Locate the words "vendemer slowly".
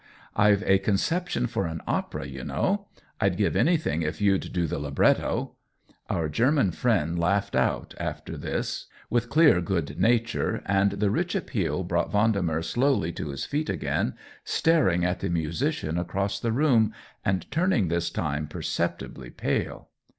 12.11-13.11